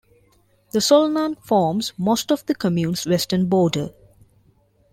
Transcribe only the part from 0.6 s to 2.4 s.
The Solnan forms most